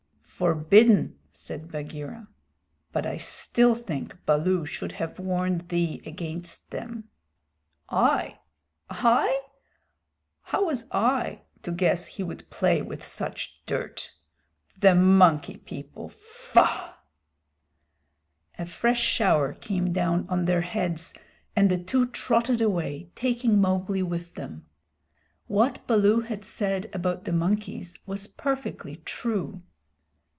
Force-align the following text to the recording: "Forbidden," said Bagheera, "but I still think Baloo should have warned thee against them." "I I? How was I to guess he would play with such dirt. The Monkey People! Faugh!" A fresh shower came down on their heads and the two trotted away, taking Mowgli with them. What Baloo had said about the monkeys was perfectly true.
"Forbidden," 0.41 1.19
said 1.31 1.71
Bagheera, 1.71 2.27
"but 2.91 3.05
I 3.05 3.17
still 3.17 3.75
think 3.75 4.25
Baloo 4.25 4.65
should 4.65 4.93
have 4.93 5.19
warned 5.19 5.69
thee 5.69 6.01
against 6.03 6.71
them." 6.71 7.09
"I 7.89 8.39
I? 8.89 9.41
How 10.41 10.65
was 10.65 10.87
I 10.91 11.43
to 11.61 11.71
guess 11.71 12.07
he 12.07 12.23
would 12.23 12.49
play 12.49 12.81
with 12.81 13.05
such 13.05 13.61
dirt. 13.67 14.13
The 14.79 14.95
Monkey 14.95 15.57
People! 15.57 16.09
Faugh!" 16.09 16.95
A 18.57 18.65
fresh 18.65 18.99
shower 19.01 19.53
came 19.53 19.93
down 19.93 20.25
on 20.27 20.45
their 20.45 20.61
heads 20.61 21.13
and 21.55 21.69
the 21.69 21.77
two 21.77 22.07
trotted 22.07 22.61
away, 22.61 23.11
taking 23.13 23.61
Mowgli 23.61 24.01
with 24.01 24.33
them. 24.33 24.65
What 25.45 25.85
Baloo 25.85 26.21
had 26.21 26.43
said 26.43 26.89
about 26.93 27.25
the 27.25 27.31
monkeys 27.31 27.99
was 28.07 28.25
perfectly 28.25 28.95
true. 28.95 29.61